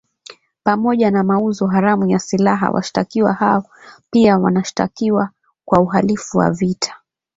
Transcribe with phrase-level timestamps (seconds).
[0.63, 3.63] Pamoja na mauzo haramu ya silaha, washtakiwa hao
[4.11, 5.29] pia wanashtakiwa
[5.65, 6.97] kwa uhalifu wa vita